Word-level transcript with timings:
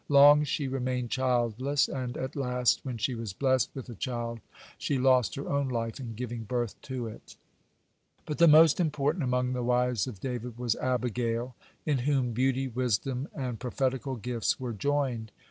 Long 0.09 0.43
she 0.45 0.67
remained 0.67 1.11
childless, 1.11 1.87
and 1.87 2.17
at 2.17 2.35
last, 2.35 2.83
when 2.83 2.97
she 2.97 3.13
was 3.13 3.33
blessed 3.33 3.69
with 3.75 3.87
a 3.87 3.93
child, 3.93 4.39
she 4.79 4.97
lost 4.97 5.35
her 5.35 5.47
own 5.47 5.69
life 5.69 5.99
in 5.99 6.15
giving 6.15 6.41
birth 6.41 6.73
to 6.81 7.05
it. 7.05 7.37
(135) 8.25 8.25
But 8.25 8.37
the 8.39 8.47
most 8.47 8.79
important 8.79 9.23
among 9.23 9.53
the 9.53 9.61
wives 9.61 10.07
of 10.07 10.19
David 10.19 10.57
was 10.57 10.75
Abigail, 10.77 11.55
in 11.85 11.99
whom 11.99 12.31
beauty, 12.33 12.67
wisdom, 12.67 13.27
and 13.35 13.59
prophetical 13.59 14.15
gifts 14.15 14.59
were 14.59 14.73
joined. 14.73 15.31